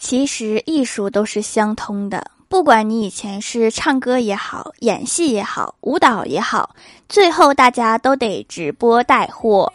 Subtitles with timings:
[0.00, 6.74] 其实艺术都是相通的，不管你以前是唱歌也好，演戏也好，舞蹈也好，
[7.06, 9.70] 最后大家都得直播带货。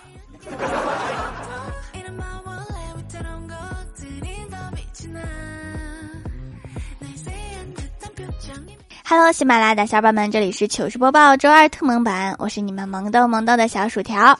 [9.07, 14.37] Hello，喜马拉雅的小伙伴们，这里是糗事播报周二特萌版，我是你们萌豆萌豆的小薯条。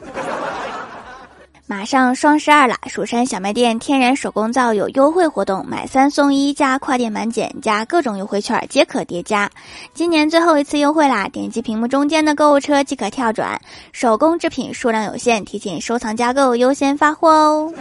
[1.68, 9.50] 马上双十二了，蜀山小卖店天然手工皂有优惠活动，买三送一加跨店满减加各种优惠券皆可叠加。
[9.92, 11.28] 今年最后一次优惠啦！
[11.28, 13.60] 点击屏幕中间的购物车即可跳转。
[13.90, 17.74] 手工制品数量有限，提醒收藏加购优先发货哦。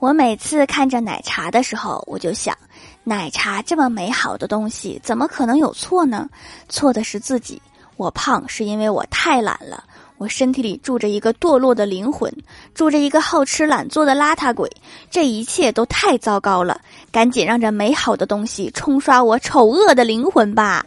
[0.00, 2.58] 我每次看着奶茶的时候，我就想，
[3.04, 6.28] 奶茶这么美好的东西，怎么可能有错呢？
[6.68, 7.62] 错的是自己。
[7.96, 9.84] 我胖是因为我太懒了。
[10.22, 12.32] 我身体里住着一个堕落的灵魂，
[12.76, 14.70] 住着一个好吃懒做的邋遢鬼，
[15.10, 16.80] 这一切都太糟糕了！
[17.10, 20.86] 赶紧让这美好的东西冲刷我丑恶的灵魂吧！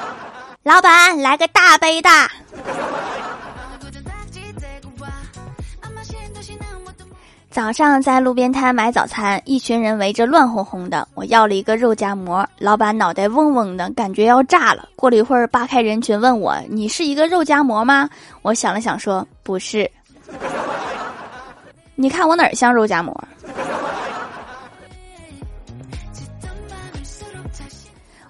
[0.64, 2.08] 老板，来个大杯的。
[7.56, 11.08] 早上在路边摊买早餐，一群人围着乱哄哄的。
[11.14, 14.86] 我要了一个肉夹馍，老板脑袋嗡嗡的，感觉要炸了。
[14.94, 18.10] 过了一会儿，扒开人群问我：“你是一个肉夹馍吗？”
[18.44, 19.90] 我想了想说：“不是。”
[21.96, 23.18] 你看我哪儿像肉夹馍？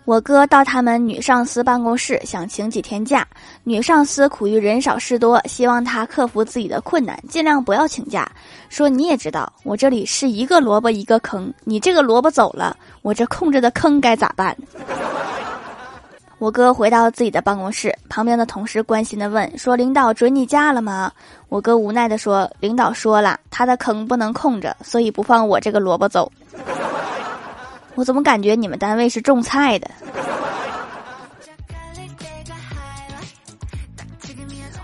[0.04, 3.26] 我哥到他们女上司办公室，想请几天假。
[3.68, 8.30] 女上司苦于人少事多，希望他克服自己的困难，尽量不要请假。
[8.68, 14.56] 说你也知道，我这里是一个萝卜一个坑，你这个萝卜走了，我这空着的坑该咋办？
[16.38, 21.10] 我哥回到自己的办公室，旁边的同事关心的问：“说领导准你假了吗？”
[21.50, 26.30] 我哥无奈的说：“领导说了，他的坑不能空着，所以不放我这个萝卜走。”
[27.96, 29.90] 我怎么感觉你们单位是种菜的？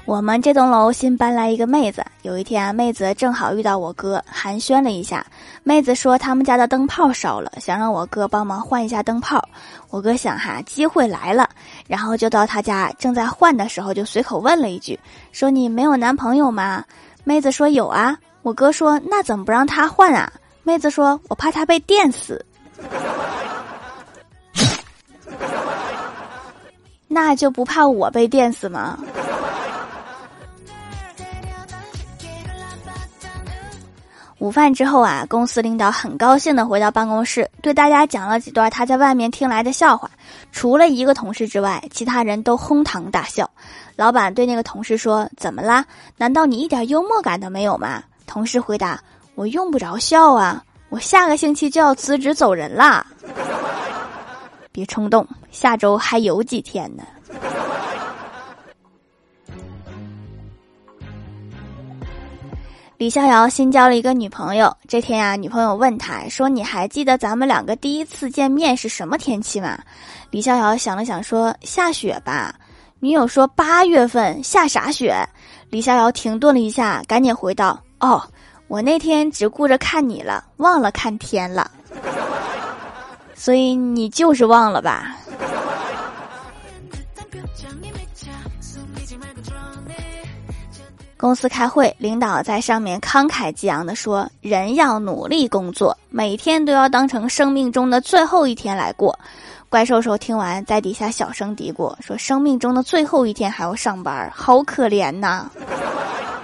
[0.05, 5.25] 我们这栋楼新搬来一个妹子，有一天啊，妹子正好遇到我哥，寒暄了一下。
[5.63, 9.49] 妹子说他们家的灯泡烧了，想让我哥帮忙换一下灯泡。
[9.91, 11.49] 我哥想哈，机会来了，
[11.87, 14.99] 然后就到他家，正在换的时候，就随口问了一句，
[15.31, 16.85] 说你没有男朋友吗？
[17.25, 18.19] 妹子说有啊。
[18.43, 20.31] 我哥说那怎么不让他换啊？
[20.65, 22.45] 妹子说我怕他被电死。
[27.07, 28.99] 那就不怕我被电死吗？
[34.43, 40.11] 午饭之后啊，公司领导很高兴的回到办公室，对大家讲了几段他在外面听来的笑话。
[40.51, 43.49] 除了一个同事之外，其他人都哄堂大笑。
[43.95, 45.85] 老板对那个同事说：“怎么啦？
[46.17, 49.01] 难道你一点幽默感都没有吗？”同事回答
[49.37, 53.07] ：“我用不着笑啊。”我下个星期就要辞职走人啦！
[54.73, 57.05] 别冲动，下周还有几天呢。
[63.03, 69.77] 李逍遥新交了一个女朋友，这天呀，女朋友问他说：“你还记得咱们两个第一次见面是什么天气吗？”
[70.31, 72.55] 李逍遥想了想说：“下雪吧。”
[73.01, 75.17] 女友说：“八月份下啥雪？”
[75.69, 78.23] 李逍遥停顿了一下，赶紧回道：“哦。”
[78.71, 81.69] 我那天只顾着看你了，忘了看天了，
[83.35, 85.17] 所以你就是忘了吧。
[91.23, 99.17] 公司开会，领导在上面慷慨激昂的说：“人要努力工作，每天都要当成生命中的最后一天来过。”
[99.71, 105.49] 怪兽兽听完，在底下小声嘀咕说：“生命中的最后一天还要上班，好可怜呐。”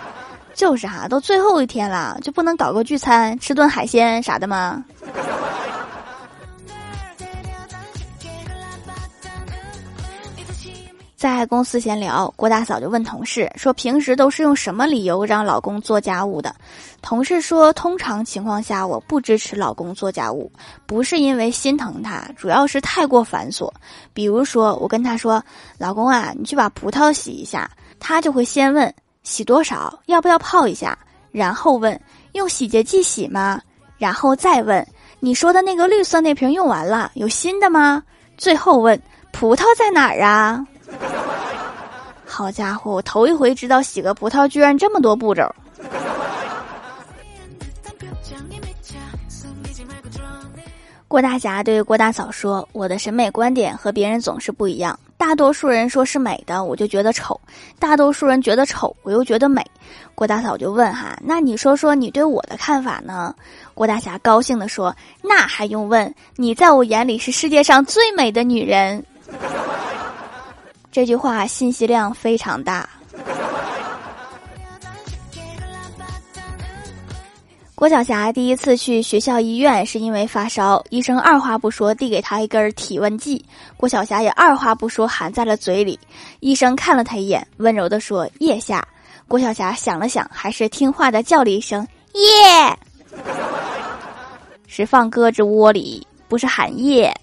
[0.54, 4.84] 就是哈，都最后一天了，就不能搞个聚餐，吃顿海鲜啥的吗？
[11.18, 16.54] 在公司闲聊，郭大嫂就问同事说：“平时都是用什么理由让老公做家务的？”
[17.02, 20.48] 同事说：“通常情况下，我不支持老公做家务，
[20.86, 23.68] 不是因为心疼他，主要是太过繁琐。
[24.14, 25.42] 比如说，我跟他说
[25.76, 27.68] ：‘老公啊，你去把葡萄洗一下’，
[27.98, 28.94] 他就会先问。”
[29.24, 29.98] 洗多少？
[30.06, 30.96] 要不要泡一下？
[31.32, 32.00] 然后问
[32.34, 33.60] 用洗洁剂洗吗？
[33.96, 34.86] 然后再问
[35.18, 38.04] 你说的那个绿色那瓶用完了，有新的吗？
[38.36, 40.64] 最后问葡萄在哪儿啊？
[42.24, 45.42] 好家伙，我头一回知道洗个葡萄居然这么多步骤。
[51.08, 57.34] 郭大侠对郭大嫂说：“我的审美观点和别人总是不一样。”大多数人说是美的，我就觉得丑；
[57.78, 59.64] 大多数人觉得丑，我又觉得美。
[60.14, 63.34] 郭大嫂就问哈，那你说说你对我的看法呢？
[63.72, 66.14] 郭大侠高兴地说：“那还用问？
[66.36, 69.02] 你在我眼里是世界上最美的女人。”
[70.98, 72.88] 这句话信息量非常大。
[77.76, 83.44] 郭晓霞第一次去学校医院是因为发烧，医生二话不说递给她一根体温计，
[83.76, 85.96] 郭晓霞也二话不说含在了嘴里。
[86.40, 88.84] 医生看了她一眼，温柔地说：“腋下。”
[89.28, 92.76] 郭晓霞想了想，还是听话的叫了一声“耶”，
[94.66, 97.14] 是放鸽子窝里，不是喊耶。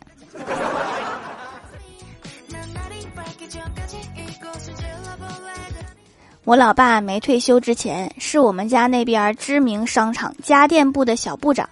[6.45, 11.67] 我老爸没退休之前，是我们家那边知名商场家电部的小部长。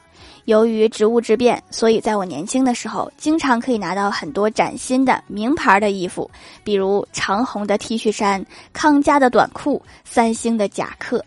[0.45, 6.29] 由于职务之便，所以在我年轻的时候，经常可以拿到很多崭新的名牌的衣服，
[6.63, 8.43] 比如长虹的 T 恤衫、
[8.73, 11.23] 康佳的短裤、三星的夹克。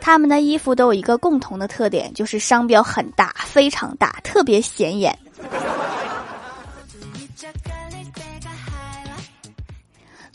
[0.00, 5.16] 他们的衣服都有一个共同的特点，就是商标很大，非常大，特别显眼。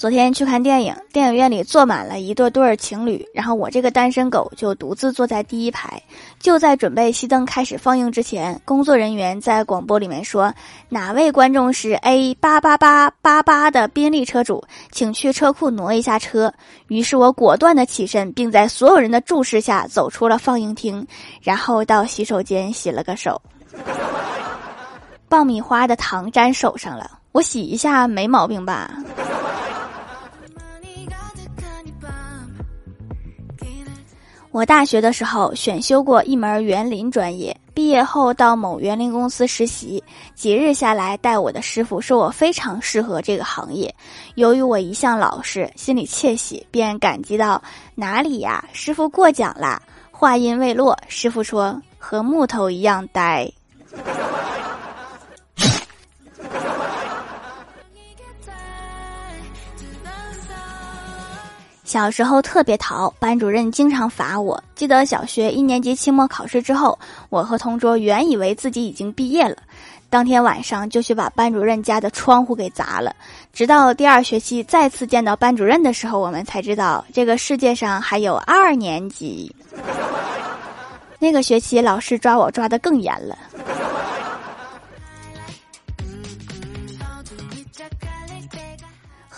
[0.02, 6.02] 昨天去看电影，电影院里坐满了一对对情侣，然后我这个单身狗就独自坐在第一排。
[6.40, 10.52] 就在准备熄灯开始放映之前，工作人员在广播里面说
[10.90, 16.52] ：“哪位观众是 A 八八八八八的宾利车主，请去车库挪一下车。”
[16.90, 21.06] 于是我果断的起身，并在所有人的注视下走出了放映厅，
[21.44, 23.40] 然后到洗手间洗了个手。
[25.30, 28.90] 爆米花的糖粘手上了，我洗一下没毛病吧？
[34.52, 40.04] 我大学的时候选修过一门园林专业，毕业后到某园林公司实习，
[40.36, 43.94] 几日下来，带我的师傅说我非常适合这个行业。
[44.36, 47.62] 由于我一向老实，心里窃喜，便感激道
[47.96, 49.82] ：“哪里呀，师傅过奖啦。”
[50.12, 53.50] 话音未落，师傅说：“和木头一样呆。”
[61.92, 64.64] 小时候特别淘，班主任经常罚我。
[64.76, 66.98] 记得小学一年级期末考试之后，
[67.28, 69.58] 我和同桌原以为自己已经毕业了，
[70.10, 73.14] 当天晚上就去把班主任家的窗户给砸了。
[73.52, 79.54] 直到第二学期再次见到班主任的时候，我们才知道这个世界上还有二年级。
[81.20, 83.38] 那个学期老师抓我抓得更严了。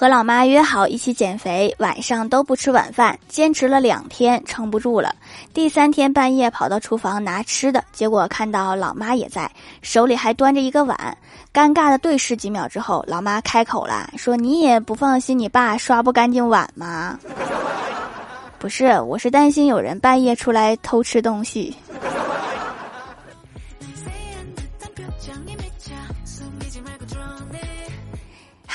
[0.04, 5.16] 和老妈约好一起减肥，晚上都不吃晚饭，坚持了两天，撑不住了。
[5.54, 9.50] 第三天半夜跑到厨房拿吃的，结果看到老妈也在，
[9.82, 11.18] 手里还端着一个碗。
[11.54, 17.18] 尴尬的对视几秒之后，老妈开口了，说：“你也不放心你爸刷不干净碗吗？”
[18.60, 21.74] 不是，我是担心有人半夜出来偷吃东西。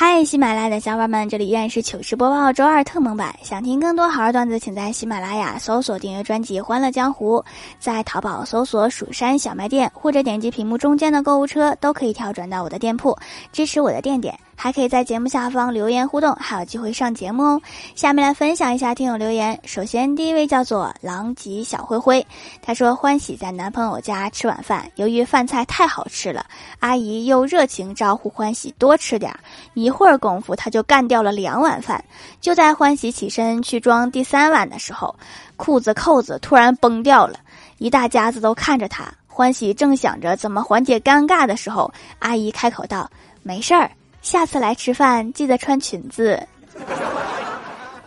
[0.01, 3.35] 嗨，喜马拉雅的小伙伴们，这里依然是糗事播报周二特蒙版。
[3.43, 7.39] 想听更多好玩段子，请在喜马拉雅搜索订阅专辑《欢乐江湖》，
[7.81, 13.19] 在淘宝搜索“蜀山小卖店”或者点击屏幕中间的购物车，都可以跳转到我的店铺，
[13.51, 14.39] 支持我的店点。
[14.61, 17.63] 还可以在节目下方留言互动，还有机会上节目哦。
[17.95, 19.57] 下面来分享一下听友留言。
[19.65, 22.27] 首先，第一位叫做狼藉小灰灰，
[22.61, 26.45] 他说：“欢喜在男朋友家吃晚饭，由于饭菜太好吃了，
[26.81, 29.39] 阿姨又热情招呼欢喜多吃点儿。
[29.75, 32.05] 一会儿功夫，他就干掉了两碗饭。
[32.41, 35.15] 就在欢喜起身去装第三碗的时候，
[35.57, 37.39] 裤子扣子突然崩掉了，
[37.79, 39.05] 一大家子都看着他。
[39.29, 41.89] 欢喜正想着怎么缓解尴尬的时候，
[42.19, 43.09] 阿姨开口道
[43.45, 43.89] ：‘没事儿。’
[44.23, 46.41] 下次来吃饭记得穿裙子。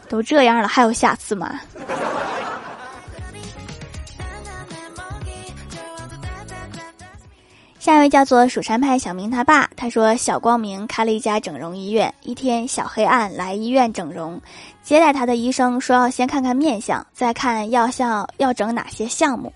[0.07, 1.59] 都这样了，还有下次吗？
[7.79, 12.13] 下一位叫做蜀山派小明他爸，他说小光明开了一家整容医院。
[12.21, 14.39] 一天，小黑暗来医院整容，
[14.83, 19.51] 接待他的医生说要先看看面相，再看要像要整哪些项目。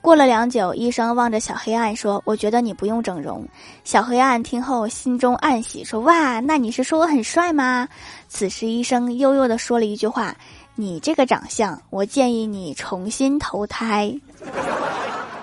[0.00, 3.46] 过了良久，医生望着小黑暗说：“我觉得你不用整容。”
[3.84, 7.86] 小黑暗听后心中暗喜，说：“哇，那你是说我很帅吗？”
[8.28, 10.34] 此时，医生悠悠地说了一句话
[10.76, 14.14] ：“你这个长相，我建议你重新投胎。”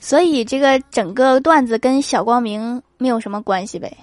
[0.00, 3.94] 所以，这个整个段子跟小光明没有什么关系呗。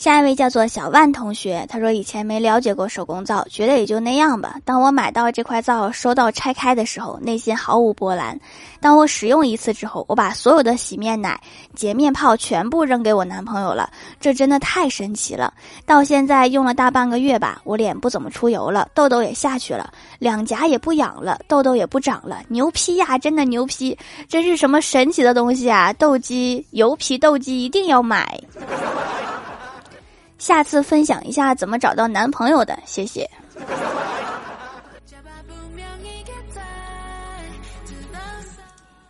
[0.00, 4.56] 下一位叫做小万同学，他说以前没了解过手工皂，觉得也就那样吧。
[4.64, 8.40] 当我买到这块皂，收到拆开的时候，内心毫无波澜。
[8.80, 11.38] 当我使用一次之后，我把所有的洗面奶、
[11.74, 15.52] 洁面泡全部扔给我男朋友了，这真的太神奇了。
[15.84, 23.94] 到现在用了大半个月吧，我脸不怎么出油了，痘痘也下去了，两颊也不痒了，痘痘也不长了，牛批呀，真的牛批！
[24.30, 25.92] 这是什么神奇的东西啊？
[25.92, 28.40] 痘肌、油皮、痘肌一定要买。
[30.40, 33.28] 下次分享一下怎么找到男朋友的，谢谢。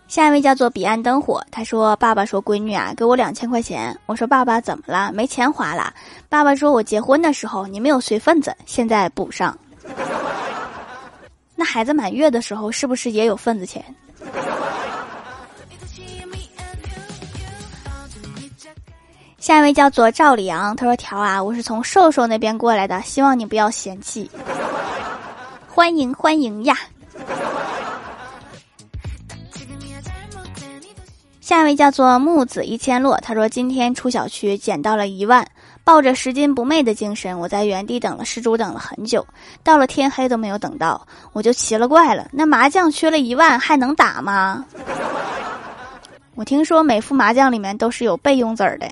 [0.09, 5.13] 下一位叫做彼岸灯火，他说：“爸爸说闺女啊，给我两千块钱。”我说：“爸爸怎么了？
[5.13, 5.95] 没钱花了？”
[6.29, 9.57] 爸爸说：“我结婚的时候你没有随份子，现在补上。”
[11.55, 13.85] 那孩子满月的时候是不是也有份子钱？
[19.41, 24.31] 下一位叫做赵里昂，他说：“条啊，我是从瘦瘦那边过来的，希望你不要嫌弃。
[25.67, 26.77] 欢迎欢迎呀！”
[31.41, 35.47] 下一位叫做木子一千落，他说：“今天出小区捡到了一万，
[35.85, 39.27] 抱着拾金不昧的精神，我在原地等了失主，等了很久，
[39.65, 41.01] 到了天黑都没有等到，
[41.33, 44.67] 我就奇了怪了，那麻将缺了一万还能打吗？
[46.37, 48.87] 我听说每副麻将里面都是有备用子儿的。”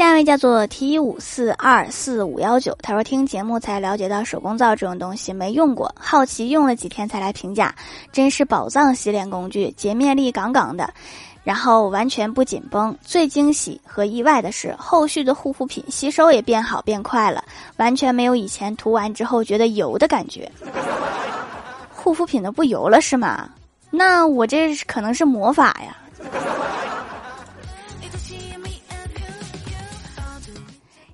[0.00, 7.74] 下一位叫做 T 五四二四五幺九，他说听节目才了解到手工皂这种东西没用过，好奇用了几天才来评价，
[8.10, 10.90] 真是宝藏洗脸工具，洁面力杠杠的，
[11.44, 12.96] 然后完全不紧绷。
[13.02, 17.44] 最惊喜和意外的是，后续的护肤品吸收也变好变快了，
[17.76, 20.50] 完全没有以前涂完之后觉得油的感觉。
[21.92, 23.50] 护肤品都不油了是吗？
[23.90, 25.94] 那我这可能是魔法呀。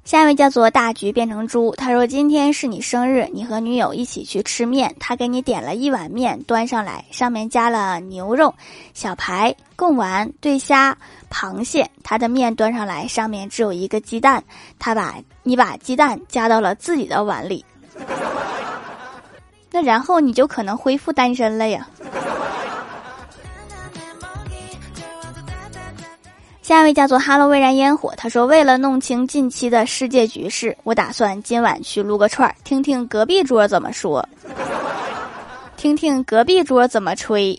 [0.07, 8.55] 下一位叫做大橘变成猪，他说今天是你生日，你和女友一起去吃面，他给你点了一碗面端上来，上面加了牛肉、
[8.95, 10.97] 小排、贡丸、对虾、
[11.29, 14.45] 螃蟹，他的面端上来上面只有一个鸡蛋，
[14.79, 17.65] 他把你把鸡蛋加到了自己的碗里，
[19.73, 21.89] 那然后你就可能恢复单身了呀。
[26.67, 28.13] 下一位叫做哈喽，未燃烟火。
[28.17, 34.29] 他说：“为了弄清近期的世界局势，我打算今晚去撸个串儿，听听隔壁桌怎么说，
[35.77, 37.57] 听听隔壁桌怎么吹。”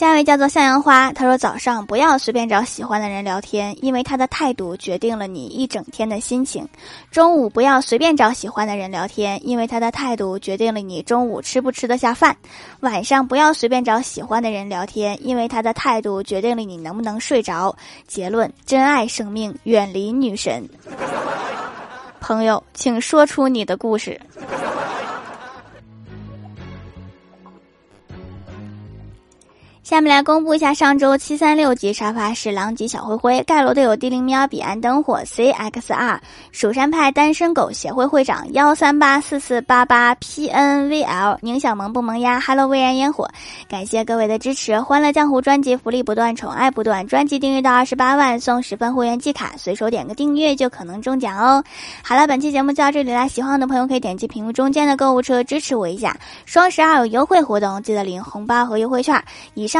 [0.00, 6.66] 下一位叫做向阳花，他说：“早上不要随便找喜欢的人聊天，因为他的态度决定了你一整天的心情。
[7.10, 12.34] 中午不要随便找喜欢的人聊天，因为他的态度决定了你中午吃不吃得下饭。
[12.80, 17.76] 晚上不要随便找喜欢的人聊天，因为他的态度决定了你能不能睡着。
[18.06, 20.66] 结论：珍爱生命，远离女神。
[22.20, 24.18] 朋友，请说出你的故事。”
[29.90, 36.16] 下面来公布一下上周七三六级沙发是狼藉小灰灰盖楼的有地灵喵、彼岸灯火、CXR、
[36.52, 43.28] 蜀山派单身狗协会会长幺三八四四八八 PNVL、宁小萌不萌呀、Hello 微燃烟火，
[43.68, 44.80] 感谢各位的支持！
[44.80, 51.64] 欢乐江湖专辑福利不断，宠爱不断，专辑订阅到二十八万送十份会员季卡，随手点个订阅就可能中奖哦！
[52.04, 56.16] 好了，本期节目就到这里啦，喜欢我的朋友可以点击屏幕中间的购物车支持我一下，
[56.46, 59.20] 双十二有优惠活动，记得领红包和优惠券。
[59.54, 59.79] 以上。